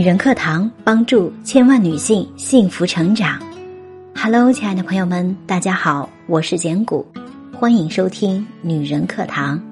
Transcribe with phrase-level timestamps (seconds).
[0.00, 3.38] 女人课堂帮助千万女性幸福成长。
[4.14, 7.06] Hello，亲爱的朋友们，大家好，我是简古，
[7.52, 9.62] 欢迎收听女人课堂。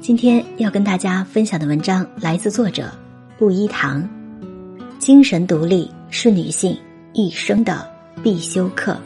[0.00, 2.90] 今天要跟大家分享的文章来自作者
[3.36, 4.02] 布衣堂。
[4.98, 6.74] 精神独立是女性
[7.12, 7.86] 一生的
[8.22, 8.96] 必修课。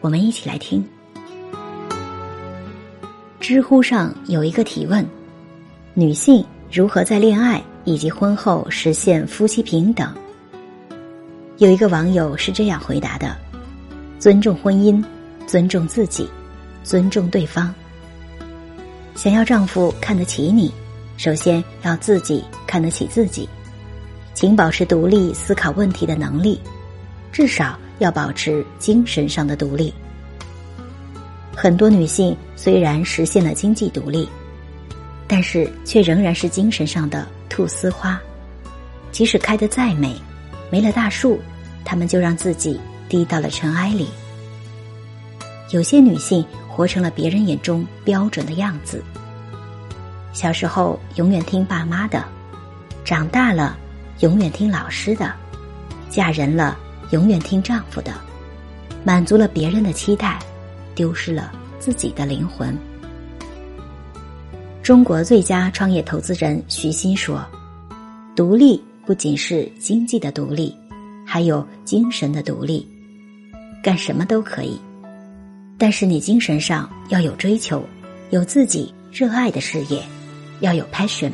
[0.00, 0.82] 我们一起来听。
[3.38, 5.06] 知乎上有一个提问。
[5.94, 10.14] 女性如何在恋爱以及婚后实现夫妻平等？
[11.58, 13.36] 有一个网友是这样回答的：
[14.16, 15.02] 尊重婚姻，
[15.48, 16.28] 尊重自己，
[16.84, 17.74] 尊重对方。
[19.16, 20.72] 想要丈夫看得起你，
[21.16, 23.48] 首先要自己看得起自己，
[24.32, 26.60] 请保持独立思考问题的能力，
[27.32, 29.92] 至少要保持精神上的独立。
[31.56, 34.28] 很多女性虽然实现了经济独立。
[35.32, 38.20] 但是却仍然是精神上的菟丝花，
[39.12, 40.20] 即使开得再美，
[40.72, 41.40] 没了大树，
[41.84, 44.08] 他们就让自己低到了尘埃里。
[45.70, 49.04] 有些女性活成了别人眼中标准的样子。
[50.32, 52.24] 小时候永远听爸妈的，
[53.04, 53.78] 长大了
[54.18, 55.32] 永远听老师的，
[56.08, 56.76] 嫁人了
[57.10, 58.12] 永远听丈夫的，
[59.04, 60.40] 满足了别人的期待，
[60.92, 62.76] 丢失了自己的灵魂。
[64.82, 67.46] 中国最佳创业投资人徐新说
[68.34, 70.74] ：“独立不仅是经济的独立，
[71.26, 72.88] 还有精神的独立。
[73.82, 74.80] 干什么都可以，
[75.76, 77.84] 但是你精神上要有追求，
[78.30, 80.02] 有自己热爱的事业，
[80.60, 81.30] 要有 passion。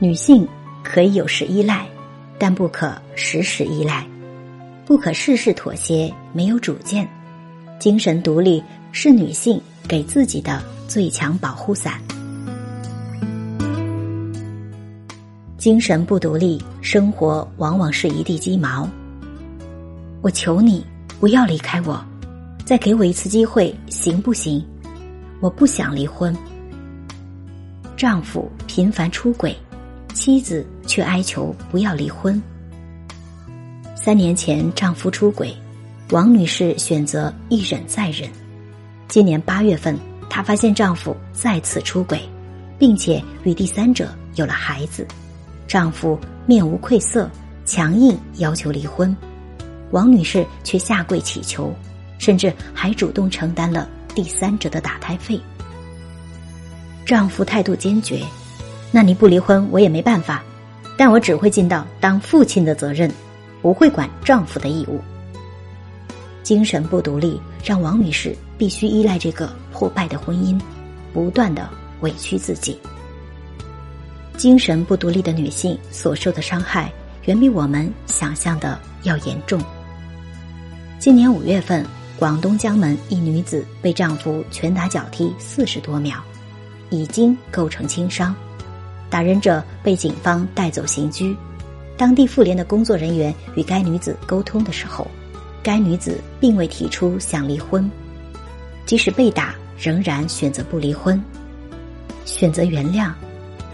[0.00, 0.46] 女性
[0.82, 1.86] 可以有时依赖，
[2.38, 4.04] 但不可时时依赖，
[4.84, 7.08] 不可事事妥协，没有主见。
[7.78, 12.00] 精神独立是女性给自己的最强保护伞。”
[15.64, 18.86] 精神不独立，生活往往是一地鸡毛。
[20.20, 20.84] 我求你
[21.18, 22.04] 不要离开我，
[22.66, 24.62] 再给我一次机会，行不行？
[25.40, 26.36] 我不想离婚。
[27.96, 29.56] 丈夫频繁出轨，
[30.12, 32.38] 妻子却哀求不要离婚。
[33.96, 35.56] 三年前丈夫出轨，
[36.10, 38.28] 王女士选择一忍再忍。
[39.08, 39.98] 今年八月份，
[40.28, 42.20] 她发现丈夫再次出轨，
[42.78, 45.08] 并且与第三者有了孩子。
[45.66, 47.28] 丈夫面无愧色，
[47.64, 49.16] 强硬要求离婚，
[49.90, 51.74] 王女士却下跪乞求，
[52.18, 55.40] 甚至还主动承担了第三者的打胎费。
[57.04, 58.22] 丈夫态度坚决
[58.92, 60.42] ：“那你不离婚，我也没办法，
[60.96, 63.10] 但我只会尽到当父亲的责任，
[63.60, 65.00] 不会管丈夫的义务。”
[66.42, 70.60] 精神不独立，让王女士必须依赖这个破败的婚姻，
[71.12, 71.68] 不断的
[72.00, 72.78] 委屈自己。
[74.36, 76.92] 精神不独立的女性所受的伤害，
[77.26, 79.60] 远比我们想象的要严重。
[80.98, 81.86] 今年五月份，
[82.18, 86.16] 广东江门一女子被丈夫拳打脚踢四十多秒，
[86.90, 88.34] 已经构成轻伤。
[89.08, 91.36] 打人者被警方带走刑拘。
[91.96, 95.06] 当地妇联的工作人员与该女子沟通的时候，
[95.62, 97.88] 该女子并未提出想离婚，
[98.84, 101.22] 即使被打，仍然选择不离婚，
[102.24, 103.12] 选择原谅。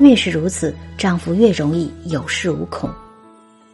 [0.01, 2.91] 越是如此，丈夫越容易有恃无恐，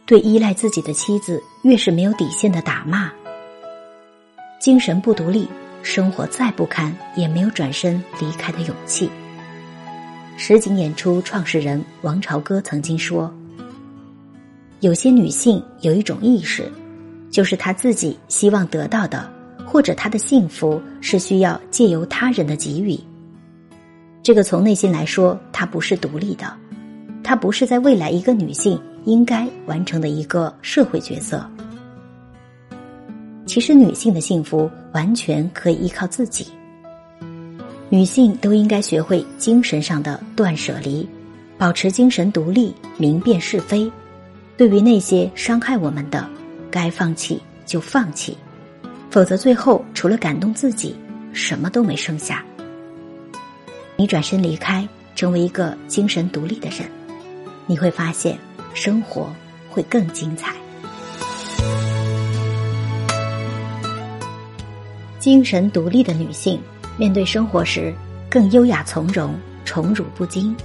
[0.05, 3.09] 对依赖自己的妻子越是没有底线的打骂。
[4.59, 5.47] 精神不独立，
[5.81, 9.09] 生活再不堪也没有转身离开的勇气。
[10.35, 13.33] 实景演出创始人王朝歌曾经说
[14.81, 16.69] ：“有些女性有一种意识，
[17.31, 19.31] 就是她自己希望得到的，
[19.65, 22.99] 或者她的幸福是需要借由他人的给予。”
[24.27, 26.53] 这个从内心来说，她不是独立的，
[27.23, 31.49] 她不是在未来一个女性应该完成的一个社会角色。
[33.45, 36.45] 其实，女性的幸福完全可以依靠自己。
[37.87, 41.07] 女性都应该学会精神上的断舍离，
[41.57, 43.89] 保持精神独立，明辨是非。
[44.57, 46.27] 对于那些伤害我们的，
[46.69, 48.37] 该放弃就放弃，
[49.09, 50.93] 否则最后除了感动自己，
[51.31, 52.43] 什么都没剩下。
[53.99, 56.87] 你转身离开，成为一个精神独立的人，
[57.65, 58.37] 你会发现
[58.75, 59.33] 生活
[59.71, 60.53] 会更精彩。
[65.17, 66.61] 精神独立的女性
[66.95, 67.91] 面对生活时
[68.29, 69.35] 更优雅从容、
[69.65, 70.55] 宠辱不惊。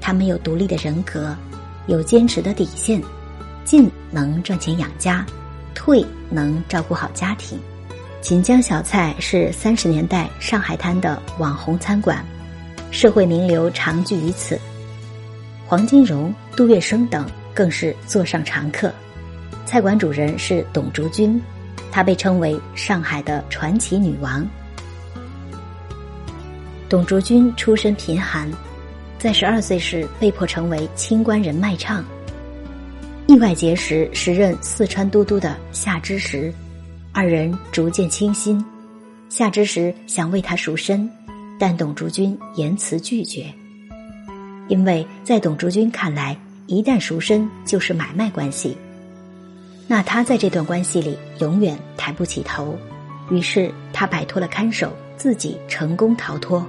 [0.00, 1.36] 她们有独立的人格，
[1.86, 3.00] 有坚持的底线，
[3.64, 5.24] 进能赚钱养家，
[5.72, 7.60] 退能照顾好家庭。
[8.20, 12.26] 锦江小菜是三十年代上海滩的网红餐馆。
[12.90, 14.58] 社会名流常聚于此，
[15.66, 18.92] 黄金荣、杜月笙等更是座上常客。
[19.66, 21.40] 菜馆主人是董竹君，
[21.90, 24.46] 她被称为上海的传奇女王。
[26.88, 28.48] 董竹君出身贫寒，
[29.18, 32.04] 在十二岁时被迫成为清官人卖唱，
[33.26, 36.54] 意外结识时任四川都督的夏之时，
[37.12, 38.64] 二人逐渐倾心。
[39.28, 41.10] 夏之时想为他赎身，
[41.58, 43.52] 但董竹君言辞拒绝，
[44.68, 46.36] 因为在董竹君看来，
[46.66, 48.76] 一旦赎身就是买卖关系。
[49.88, 52.76] 那他在这段关系里永远抬不起头，
[53.30, 56.66] 于是他摆脱了看守，自己成功逃脱。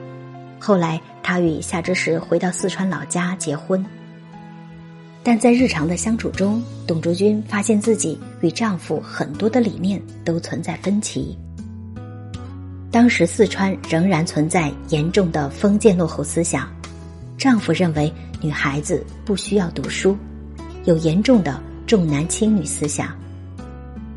[0.60, 3.84] 后来他与夏之时回到四川老家结婚，
[5.24, 11.38] 但在日常的相处中，董竹君发现自己与丈夫很多的理念都存在分歧。
[12.92, 16.68] 当时四川仍然存在严重的封建落后思想，
[17.38, 18.12] 丈夫认为
[18.42, 20.18] 女孩子不需要读书，
[20.86, 21.62] 有严重的。
[21.86, 23.16] 重男轻女思想，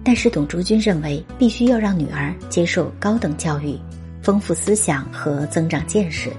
[0.03, 3.79] 但是董竹君认为必须要让女儿接受高等教育，
[4.21, 6.33] 丰富思想和增长见识。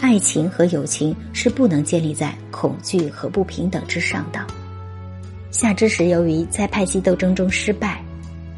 [0.00, 4.44] 爱情和友情是不能建立在恐惧和不平等之上的。
[5.52, 8.02] 夏之时由于在派系斗争中失败，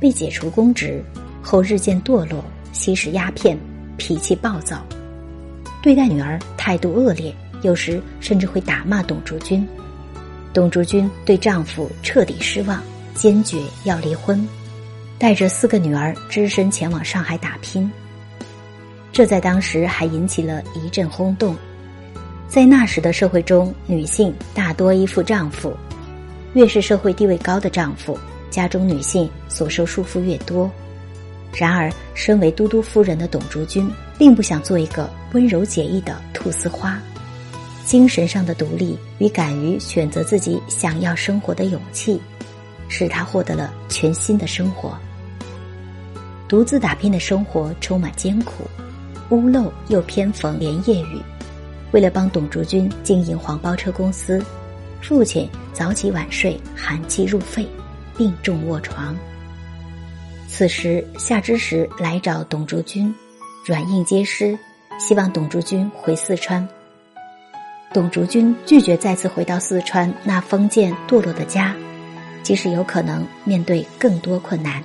[0.01, 1.05] 被解除公职
[1.45, 2.43] 后，日渐堕落，
[2.73, 3.57] 吸食鸦片，
[3.99, 4.83] 脾气暴躁，
[5.83, 9.65] 对待女儿态度恶劣，有时甚至会打骂董竹君。
[10.55, 12.83] 董竹君对丈夫彻底失望，
[13.15, 14.49] 坚决要离婚，
[15.19, 17.93] 带着四个女儿只身前往上海打拼。
[19.13, 21.55] 这在当时还引起了一阵轰动。
[22.49, 25.77] 在那时的社会中，女性大多依附丈夫，
[26.55, 28.19] 越是社会地位高的丈夫，
[28.51, 30.71] 家中女性所受束缚越多。
[31.57, 36.99] 然而，身为都督夫人的董竹君，并不想做一个温柔解意的菟丝花。
[37.85, 42.21] 精神上的独立与敢于选择自己想要生活的勇气，
[42.89, 44.99] 使他获得了全新的生活。
[46.49, 48.65] 独自打拼的生活充满艰苦，
[49.31, 51.21] 屋漏又偏逢连夜雨。
[51.93, 54.45] 为了帮董竹君经营黄包车公司，
[55.01, 57.65] 父亲早起晚睡，寒气入肺，
[58.17, 59.17] 病重卧床。
[60.47, 63.13] 此时夏之时来找董竹君，
[63.67, 64.57] 软硬皆施，
[65.01, 66.67] 希望董竹君回四川。
[67.93, 71.75] 董竹君拒绝再次回到四川那封建堕落的家，
[72.43, 74.83] 即使有可能面对更多困难，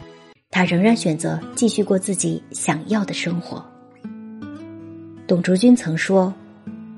[0.50, 3.64] 他仍然选择继续过自己想要的生活。
[5.28, 6.34] 董竹君曾说：“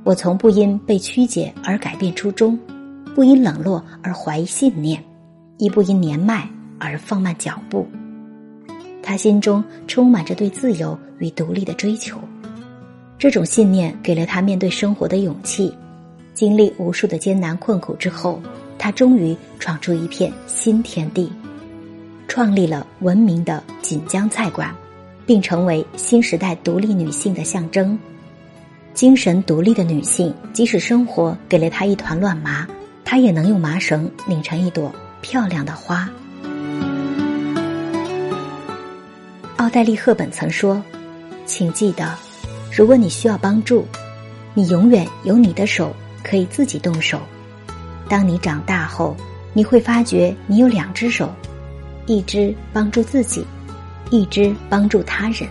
[0.06, 2.58] 我从不因被曲解而改变初衷，
[3.14, 5.04] 不因冷落而怀疑信念，
[5.58, 6.48] 亦不因年迈
[6.80, 7.86] 而放慢脚步。”
[9.12, 12.18] 他心中充满着对自由与独立的追求，
[13.20, 15.70] 这种信念给了他面对生活的勇气。
[16.34, 18.42] 经历无数的艰难困苦之后，
[18.78, 21.30] 她终于闯出一片新天地，
[22.30, 24.74] 创立了闻名的锦江菜馆，
[25.26, 28.00] 并成为新时代独立女性的象征。
[28.94, 32.66] 精神独立的女性，即使生活给了她一团乱麻，
[33.04, 36.10] 她也能用麻绳拧成一朵漂亮的花。
[39.72, 40.84] 黛丽·赫本曾说
[41.48, 42.14] ：“请记得，
[42.76, 43.88] 如果你需要帮助，
[44.54, 47.20] 你永远有你的手。”可以自己动手。
[48.08, 49.18] 当你长大后，
[49.54, 51.34] 你会发觉你有两只手，
[52.06, 53.44] 一只帮助自己，
[54.12, 55.50] 一只帮助他人。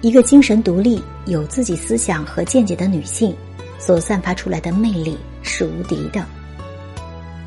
[0.00, 3.34] 一个精神独立、有自己思想和见解的女性，
[3.80, 6.24] 所散发出来的魅力是无敌的。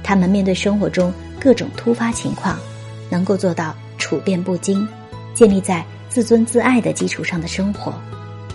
[0.04, 2.60] 她们面对生活中各种突发情况，
[3.10, 4.86] 能够做到处变不惊，
[5.38, 7.94] 建立在自尊自爱的基础上的生活，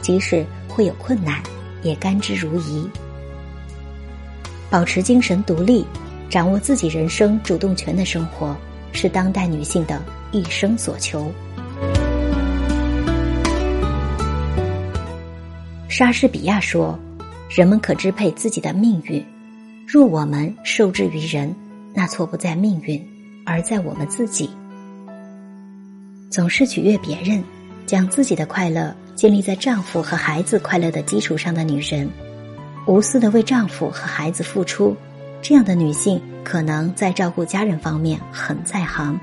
[0.01, 1.41] 即使会有困难，
[1.85, 2.85] 也甘之如饴。
[4.69, 5.87] 保持精神独立，
[6.29, 8.57] 掌握自己人生主动权的生活，
[8.91, 11.33] 是当代女性的一生所求。
[15.89, 16.99] 莎士比亚说
[17.49, 19.25] ：“人们可支配自己的命运，
[19.87, 21.55] 若我们受制于人，
[21.95, 23.01] 那错不在命运，
[23.47, 24.51] 而在我们自己。”
[26.33, 27.45] 总是取悦别人，
[27.85, 32.09] 将自己的快乐建立在丈夫和孩子快乐的基础上的女人。
[32.87, 34.97] 无私的为丈夫和孩子付出，
[35.43, 39.21] 这样的女性可能在照顾家人方面很在行，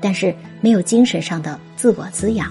[0.00, 2.50] 但是没有精神上的自我滋养，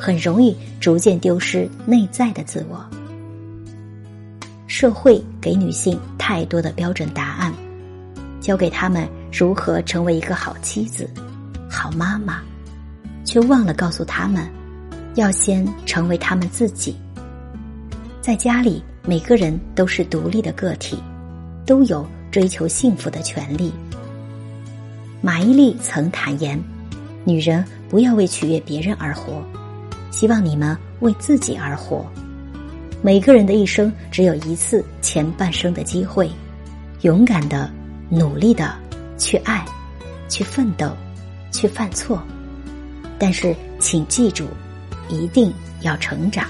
[0.00, 2.84] 很容易逐渐丢失内在的自我。
[4.66, 7.54] 社会给女性太多的标准答案，
[8.40, 11.08] 教给他们如何成为一个好妻子、
[11.70, 12.42] 好妈妈，
[13.24, 14.48] 却忘了告诉他们，
[15.14, 16.96] 要先成为他们自己。
[18.20, 18.82] 在家里。
[19.06, 20.98] 每个人都是独立的个体，
[21.66, 23.70] 都有追求幸福的权利。
[25.20, 26.58] 马伊琍曾坦言
[27.22, 29.44] ：“女人不要为取悦别人而活，
[30.10, 32.06] 希望你们为自己而活。
[33.02, 36.30] 每个人的一生只有一次前半生的机会，
[37.02, 37.70] 勇敢的、
[38.08, 38.74] 努力的
[39.18, 39.62] 去爱，
[40.30, 40.90] 去奋斗，
[41.52, 42.22] 去犯错。
[43.24, 44.46] 但是，请记住，
[45.08, 45.50] 一定
[45.80, 46.46] 要成长。”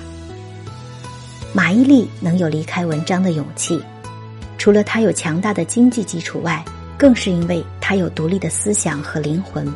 [1.54, 3.80] 马伊琍能有离开文章的勇气，
[4.58, 6.64] 除了她有强大的经济基础外，
[6.98, 9.72] 更是因为她有独立的思想和灵魂，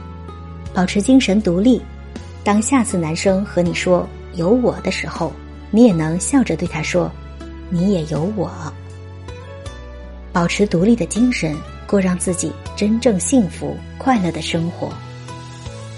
[0.74, 1.80] 保持精神独立。
[2.42, 5.32] 当下次男生和你说“有我”的时候，
[5.70, 7.08] 你也能笑着对他说
[7.70, 8.50] ：“你也有我。”
[10.34, 14.92] 保持独立的精神，过让自己真正幸福快乐的生活，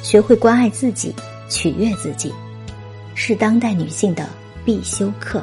[0.02, 1.14] 学会关爱自己，
[1.48, 2.32] 取悦自己，
[3.14, 4.28] 是当代女性的
[4.64, 5.42] 必修课。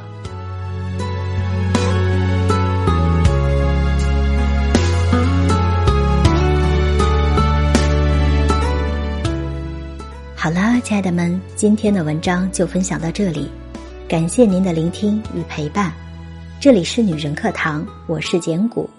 [10.36, 13.52] 好了，亲爱的们，今天的文章就分享到这里，
[14.08, 15.94] 感谢您的聆听与陪伴。
[16.60, 18.90] 这里是女人课堂，我是简古，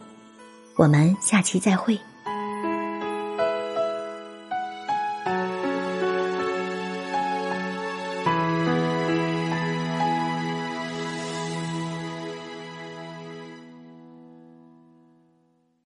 [0.77, 1.99] 我们下期再会。